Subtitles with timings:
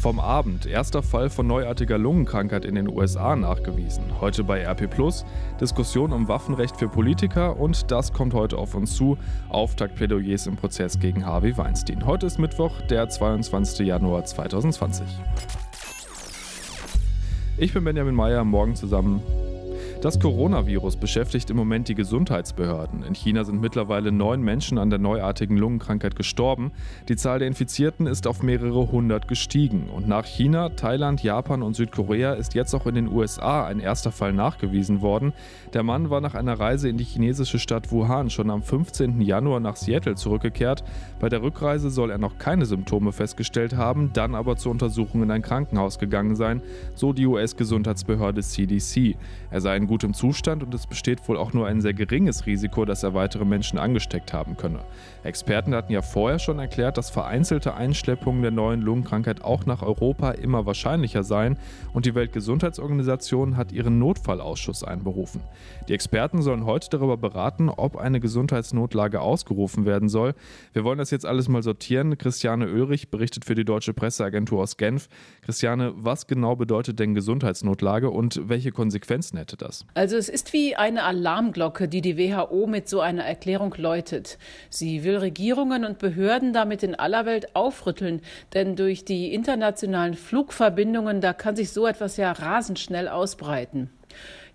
[0.00, 4.02] Vom Abend, erster Fall von neuartiger Lungenkrankheit in den USA nachgewiesen.
[4.18, 5.26] Heute bei RP Plus,
[5.60, 9.18] Diskussion um Waffenrecht für Politiker und das kommt heute auf uns zu.
[9.50, 12.06] Auftaktplädoyers im Prozess gegen Harvey Weinstein.
[12.06, 13.86] Heute ist Mittwoch, der 22.
[13.86, 15.06] Januar 2020.
[17.58, 19.20] Ich bin Benjamin Meyer, morgen zusammen
[20.00, 23.02] das Coronavirus beschäftigt im Moment die Gesundheitsbehörden.
[23.02, 26.72] In China sind mittlerweile neun Menschen an der neuartigen Lungenkrankheit gestorben.
[27.08, 29.90] Die Zahl der Infizierten ist auf mehrere hundert gestiegen.
[29.94, 34.10] Und nach China, Thailand, Japan und Südkorea ist jetzt auch in den USA ein erster
[34.10, 35.34] Fall nachgewiesen worden.
[35.74, 39.20] Der Mann war nach einer Reise in die chinesische Stadt Wuhan schon am 15.
[39.20, 40.82] Januar nach Seattle zurückgekehrt.
[41.18, 45.30] Bei der Rückreise soll er noch keine Symptome festgestellt haben, dann aber zur Untersuchung in
[45.30, 46.62] ein Krankenhaus gegangen sein,
[46.94, 49.16] so die US-Gesundheitsbehörde CDC.
[49.50, 52.84] Er sei in gutem Zustand und es besteht wohl auch nur ein sehr geringes Risiko,
[52.84, 54.84] dass er weitere Menschen angesteckt haben könne.
[55.24, 60.30] Experten hatten ja vorher schon erklärt, dass vereinzelte Einschleppungen der neuen Lungenkrankheit auch nach Europa
[60.30, 61.58] immer wahrscheinlicher seien
[61.92, 65.40] und die Weltgesundheitsorganisation hat ihren Notfallausschuss einberufen.
[65.88, 70.34] Die Experten sollen heute darüber beraten, ob eine Gesundheitsnotlage ausgerufen werden soll.
[70.72, 72.16] Wir wollen das jetzt alles mal sortieren.
[72.16, 75.08] Christiane Oelrich berichtet für die Deutsche Presseagentur aus Genf.
[75.42, 79.79] Christiane, was genau bedeutet denn Gesundheitsnotlage und welche Konsequenzen hätte das?
[79.94, 84.38] Also es ist wie eine Alarmglocke, die die WHO mit so einer Erklärung läutet.
[84.68, 88.22] Sie will Regierungen und Behörden damit in aller Welt aufrütteln,
[88.54, 93.90] denn durch die internationalen Flugverbindungen, da kann sich so etwas ja rasend schnell ausbreiten.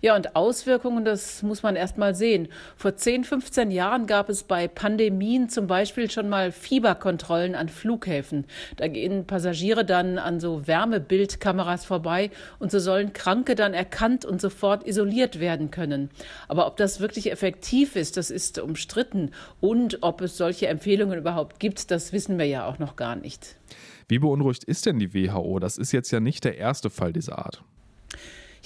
[0.02, 2.48] Ja, und Auswirkungen, das muss man erst mal sehen.
[2.76, 8.44] Vor 10, 15 Jahren gab es bei Pandemien zum Beispiel schon mal Fieberkontrollen an Flughäfen.
[8.76, 14.40] Da gehen Passagiere dann an so Wärmebildkameras vorbei und so sollen Kranke dann erkannt und
[14.40, 16.10] sofort isoliert werden können.
[16.46, 19.30] Aber ob das wirklich effektiv ist, das ist umstritten.
[19.60, 23.56] Und ob es solche Empfehlungen überhaupt gibt, das wissen wir ja auch noch gar nicht.
[24.08, 25.58] Wie beunruhigt ist denn die WHO?
[25.58, 27.64] Das ist jetzt ja nicht der erste Fall dieser Art.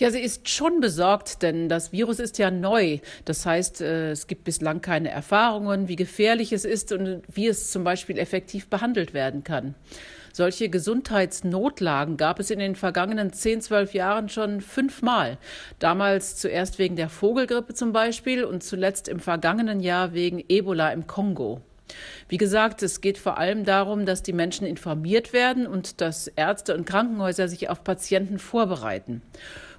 [0.01, 3.01] Ja, sie ist schon besorgt, denn das Virus ist ja neu.
[3.27, 7.71] Das heißt, äh, es gibt bislang keine Erfahrungen, wie gefährlich es ist und wie es
[7.71, 9.75] zum Beispiel effektiv behandelt werden kann.
[10.33, 15.37] Solche Gesundheitsnotlagen gab es in den vergangenen zehn, zwölf Jahren schon fünfmal.
[15.81, 21.09] Damals zuerst wegen der Vogelgrippe zum Beispiel und zuletzt im vergangenen Jahr wegen Ebola im
[21.09, 21.61] Kongo.
[22.29, 26.75] Wie gesagt, es geht vor allem darum, dass die Menschen informiert werden und dass Ärzte
[26.75, 29.21] und Krankenhäuser sich auf Patienten vorbereiten.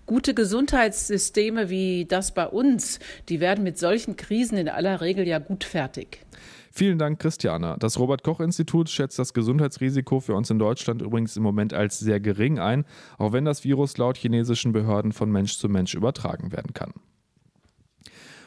[0.06, 5.40] Gute Gesundheitssysteme wie das bei uns, die werden mit solchen Krisen in aller Regel ja
[5.40, 6.26] gut fertig.
[6.74, 7.76] Vielen Dank, Christiana.
[7.78, 12.60] Das Robert-Koch-Institut schätzt das Gesundheitsrisiko für uns in Deutschland übrigens im Moment als sehr gering
[12.60, 12.86] ein,
[13.18, 16.94] auch wenn das Virus laut chinesischen Behörden von Mensch zu Mensch übertragen werden kann.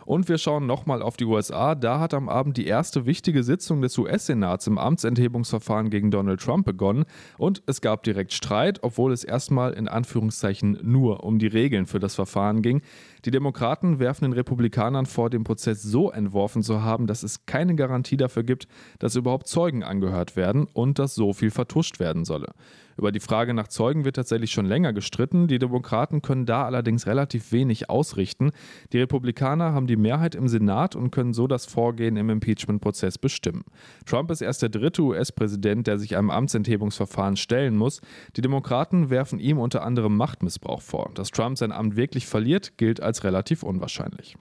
[0.07, 1.75] Und wir schauen nochmal auf die USA.
[1.75, 6.67] Da hat am Abend die erste wichtige Sitzung des US-Senats im Amtsenthebungsverfahren gegen Donald Trump
[6.67, 7.05] begonnen.
[7.39, 12.01] Und es gab direkt Streit, obwohl es erstmal in Anführungszeichen nur um die Regeln für
[12.01, 12.83] das Verfahren ging.
[13.25, 17.75] Die Demokraten werfen den Republikanern vor, den Prozess so entworfen zu haben, dass es keine
[17.75, 22.49] Garantie dafür gibt, dass überhaupt Zeugen angehört werden und dass so viel vertuscht werden solle.
[22.97, 25.49] Über die Frage nach Zeugen wird tatsächlich schon länger gestritten.
[25.49, 28.53] Die Demokraten können da allerdings relativ wenig ausrichten.
[28.93, 33.65] Die Republikaner haben die Mehrheit im Senat und können so das Vorgehen im Impeachment-Prozess bestimmen.
[34.07, 38.01] Trump ist erst der dritte US-Präsident, der sich einem Amtsenthebungsverfahren stellen muss.
[38.37, 41.11] Die Demokraten werfen ihm unter anderem Machtmissbrauch vor.
[41.15, 44.37] Dass Trump sein Amt wirklich verliert, gilt als relativ unwahrscheinlich.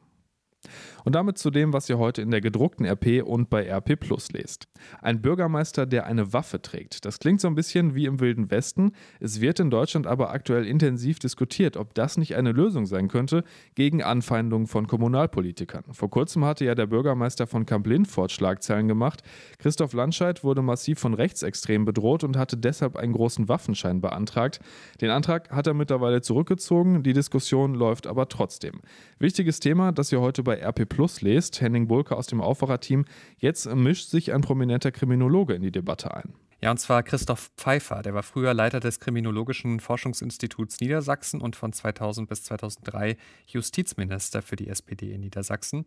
[1.06, 4.32] Und damit zu dem, was ihr heute in der gedruckten RP und bei RP Plus
[4.32, 4.68] lest.
[5.02, 7.06] Ein Bürgermeister, der eine Waffe trägt.
[7.06, 8.94] Das klingt so ein bisschen wie im Wilden Westen.
[9.20, 13.44] Es wird in Deutschland aber aktuell intensiv diskutiert, ob das nicht eine Lösung sein könnte
[13.76, 15.84] gegen Anfeindungen von Kommunalpolitikern.
[15.92, 19.24] Vor kurzem hatte ja der Bürgermeister von Kamp-Lindfort Schlagzeilen gemacht.
[19.60, 24.60] Christoph Landscheid wurde massiv von Rechtsextremen bedroht und hatte deshalb einen großen Waffenschein beantragt.
[25.02, 27.04] Den Antrag hat er mittlerweile zurückgezogen.
[27.04, 28.82] Die Diskussion läuft aber trotzdem.
[29.20, 33.06] Wichtiges Thema, das ihr heute bei RP Plus lest, Henning Bulke aus dem Aufwacherteam,
[33.40, 36.36] jetzt mischt sich ein prominenter Kriminologe in die Debatte ein.
[36.64, 38.04] Ja, und zwar Christoph Pfeiffer.
[38.04, 43.18] Der war früher Leiter des Kriminologischen Forschungsinstituts Niedersachsen und von 2000 bis 2003
[43.48, 45.86] Justizminister für die SPD in Niedersachsen.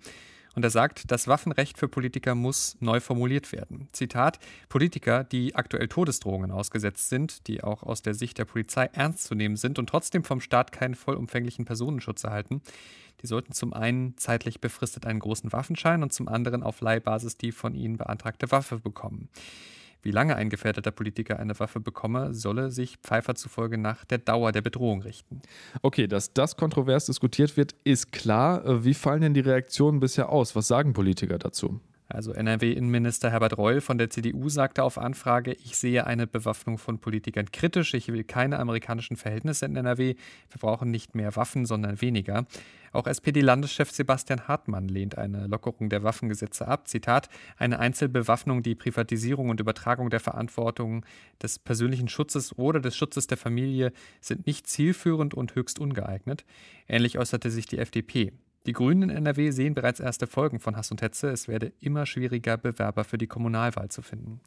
[0.54, 3.88] Und er sagt, das Waffenrecht für Politiker muss neu formuliert werden.
[3.92, 4.38] Zitat:
[4.68, 9.34] Politiker, die aktuell Todesdrohungen ausgesetzt sind, die auch aus der Sicht der Polizei ernst zu
[9.34, 12.60] nehmen sind und trotzdem vom Staat keinen vollumfänglichen Personenschutz erhalten,
[13.22, 17.52] die sollten zum einen zeitlich befristet einen großen Waffenschein und zum anderen auf Leihbasis die
[17.52, 19.30] von ihnen beantragte Waffe bekommen.
[20.06, 24.52] Wie lange ein gefährdeter Politiker eine Waffe bekomme, solle sich Pfeiffer zufolge nach der Dauer
[24.52, 25.42] der Bedrohung richten.
[25.82, 28.84] Okay, dass das kontrovers diskutiert wird, ist klar.
[28.84, 30.54] Wie fallen denn die Reaktionen bisher aus?
[30.54, 31.80] Was sagen Politiker dazu?
[32.08, 37.00] Also NRW-Innenminister Herbert Reul von der CDU sagte auf Anfrage, ich sehe eine Bewaffnung von
[37.00, 42.00] Politikern kritisch, ich will keine amerikanischen Verhältnisse in NRW, wir brauchen nicht mehr Waffen, sondern
[42.00, 42.46] weniger.
[42.96, 46.88] Auch SPD-Landeschef Sebastian Hartmann lehnt eine Lockerung der Waffengesetze ab.
[46.88, 47.28] Zitat,
[47.58, 51.04] eine Einzelbewaffnung, die Privatisierung und Übertragung der Verantwortung
[51.42, 56.46] des persönlichen Schutzes oder des Schutzes der Familie sind nicht zielführend und höchst ungeeignet.
[56.88, 58.32] Ähnlich äußerte sich die FDP.
[58.66, 61.28] Die Grünen in NRW sehen bereits erste Folgen von Hass und Hetze.
[61.28, 64.40] Es werde immer schwieriger, Bewerber für die Kommunalwahl zu finden.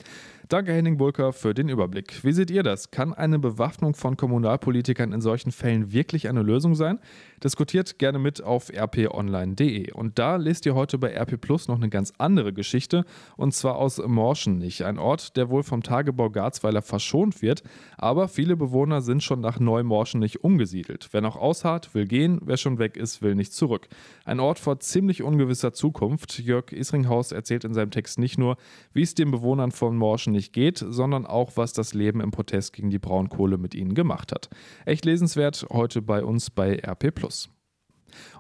[0.50, 2.21] Danke, Henning Bulker, für den Überblick.
[2.24, 2.92] Wie seht ihr das?
[2.92, 7.00] Kann eine Bewaffnung von Kommunalpolitikern in solchen Fällen wirklich eine Lösung sein?
[7.42, 9.94] Diskutiert gerne mit auf rponline.de.
[9.94, 13.06] Und da lest ihr heute bei RP Plus noch eine ganz andere Geschichte,
[13.38, 17.63] und zwar aus Morschenich, ein Ort, der wohl vom Tagebau Garzweiler verschont wird,
[17.98, 21.07] aber viele Bewohner sind schon nach Neumorschenich umgesiedelt.
[21.13, 23.88] Wer noch ausharrt, will gehen, wer schon weg ist, will nicht zurück.
[24.26, 26.40] Ein Ort vor ziemlich ungewisser Zukunft.
[26.40, 28.58] Jörg Isringhaus erzählt in seinem Text nicht nur,
[28.94, 32.74] wie es den Bewohnern von Morschen nicht geht, sondern auch, was das Leben im Protest
[32.74, 34.50] gegen die Braunkohle mit ihnen gemacht hat.
[34.86, 37.10] Echt lesenswert heute bei uns bei RP.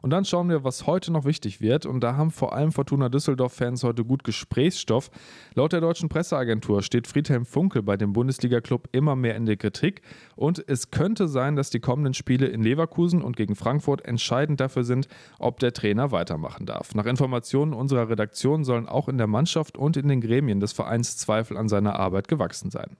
[0.01, 1.85] Und dann schauen wir, was heute noch wichtig wird.
[1.85, 5.09] Und da haben vor allem Fortuna Düsseldorf-Fans heute gut Gesprächsstoff.
[5.55, 10.01] Laut der deutschen Presseagentur steht Friedhelm Funkel bei dem Bundesliga-Club immer mehr in der Kritik.
[10.35, 14.83] Und es könnte sein, dass die kommenden Spiele in Leverkusen und gegen Frankfurt entscheidend dafür
[14.83, 15.07] sind,
[15.37, 16.95] ob der Trainer weitermachen darf.
[16.95, 21.17] Nach Informationen unserer Redaktion sollen auch in der Mannschaft und in den Gremien des Vereins
[21.17, 22.97] Zweifel an seiner Arbeit gewachsen sein.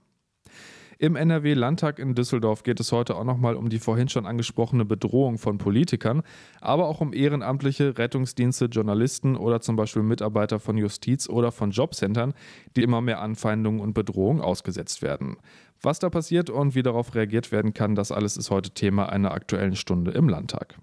[1.00, 5.38] Im NRW-Landtag in Düsseldorf geht es heute auch nochmal um die vorhin schon angesprochene Bedrohung
[5.38, 6.22] von Politikern,
[6.60, 12.34] aber auch um ehrenamtliche Rettungsdienste, Journalisten oder zum Beispiel Mitarbeiter von Justiz oder von Jobcentern,
[12.76, 15.38] die immer mehr Anfeindungen und Bedrohungen ausgesetzt werden.
[15.80, 19.32] Was da passiert und wie darauf reagiert werden kann, das alles ist heute Thema einer
[19.32, 20.76] aktuellen Stunde im Landtag.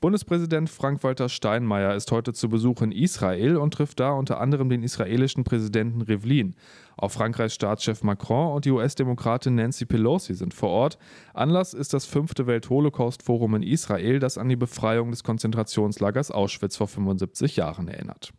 [0.00, 4.84] Bundespräsident Frank-Walter Steinmeier ist heute zu Besuch in Israel und trifft da unter anderem den
[4.84, 6.54] israelischen Präsidenten Rivlin.
[6.96, 10.98] Auch Frankreichs Staatschef Macron und die US-Demokratin Nancy Pelosi sind vor Ort.
[11.34, 16.86] Anlass ist das fünfte Welt-Holocaust-Forum in Israel, das an die Befreiung des Konzentrationslagers Auschwitz vor
[16.86, 18.32] 75 Jahren erinnert.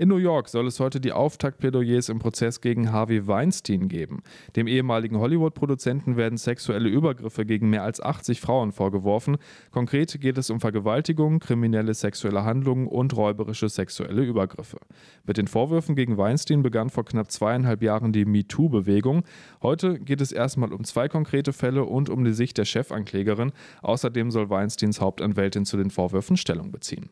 [0.00, 4.22] In New York soll es heute die Auftaktplädoyers im Prozess gegen Harvey Weinstein geben.
[4.54, 9.38] Dem ehemaligen Hollywood-Produzenten werden sexuelle Übergriffe gegen mehr als 80 Frauen vorgeworfen.
[9.72, 14.78] Konkret geht es um Vergewaltigung, kriminelle sexuelle Handlungen und räuberische sexuelle Übergriffe.
[15.26, 19.24] Mit den Vorwürfen gegen Weinstein begann vor knapp zweieinhalb Jahren die MeToo-Bewegung.
[19.62, 23.50] Heute geht es erstmal um zwei konkrete Fälle und um die Sicht der Chefanklägerin.
[23.82, 27.10] Außerdem soll Weinsteins Hauptanwältin zu den Vorwürfen Stellung beziehen.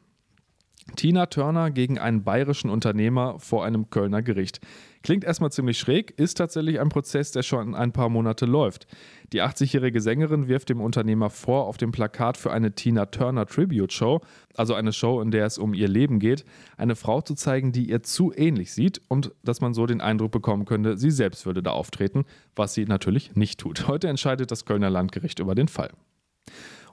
[0.94, 4.61] Tina Turner gegen einen bayerischen Unternehmer vor einem Kölner Gericht.
[5.03, 8.87] Klingt erstmal ziemlich schräg, ist tatsächlich ein Prozess, der schon ein paar Monate läuft.
[9.33, 13.93] Die 80-jährige Sängerin wirft dem Unternehmer vor, auf dem Plakat für eine Tina Turner Tribute
[13.93, 14.21] Show,
[14.55, 16.44] also eine Show, in der es um ihr Leben geht,
[16.77, 20.33] eine Frau zu zeigen, die ihr zu ähnlich sieht und dass man so den Eindruck
[20.33, 22.25] bekommen könnte, sie selbst würde da auftreten,
[22.55, 23.88] was sie natürlich nicht tut.
[23.88, 25.91] Heute entscheidet das Kölner Landgericht über den Fall.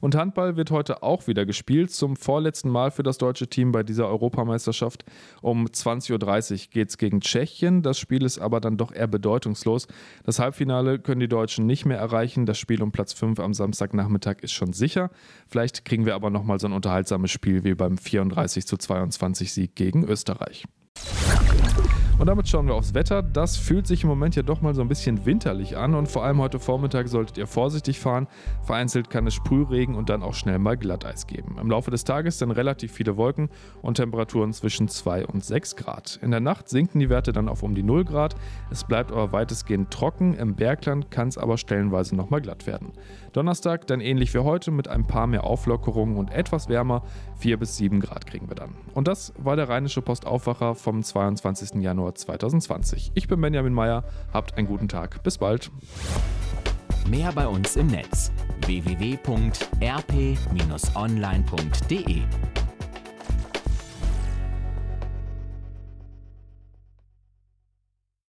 [0.04, 3.84] Und Handball wird heute auch wieder gespielt, zum vorletzten Mal für das deutsche Team bei
[3.84, 5.06] dieser Europameisterschaft.
[5.42, 7.84] Um 20.30 Uhr geht es gegen Tschechien.
[7.84, 9.88] Das Spiel ist aber dann doch eher bedeutungslos.
[10.26, 12.46] Das Halbfinale können die Deutschen nicht mehr erreichen.
[12.46, 15.10] Das Spiel um Platz 5 am Samstagnachmittag ist schon sicher.
[15.48, 19.74] Vielleicht kriegen wir aber nochmal so ein unterhaltsames Spiel wie beim 34 zu 22 Sieg
[19.74, 20.66] gegen Österreich.
[22.24, 23.22] Und damit schauen wir aufs Wetter.
[23.22, 26.24] Das fühlt sich im Moment ja doch mal so ein bisschen winterlich an und vor
[26.24, 28.30] allem heute Vormittag solltet ihr vorsichtig fahren.
[28.62, 31.58] Vereinzelt kann es Sprühregen und dann auch schnell mal Glatteis geben.
[31.60, 33.50] Im Laufe des Tages dann relativ viele Wolken
[33.82, 36.18] und Temperaturen zwischen 2 und 6 Grad.
[36.22, 38.38] In der Nacht sinken die Werte dann auf um die 0 Grad.
[38.72, 40.34] Es bleibt aber weitestgehend trocken.
[40.34, 42.94] Im Bergland kann es aber stellenweise nochmal glatt werden.
[43.34, 47.04] Donnerstag dann ähnlich wie heute mit ein paar mehr Auflockerungen und etwas wärmer.
[47.40, 48.76] 4 bis 7 Grad kriegen wir dann.
[48.94, 51.82] Und das war der Rheinische Postaufwacher vom 22.
[51.82, 52.13] Januar.
[52.14, 53.12] 2020.
[53.14, 55.72] Ich bin Benjamin Meyer, habt einen guten Tag, bis bald.
[57.10, 58.32] Mehr bei uns im Netz
[58.66, 59.44] www.rp-online.de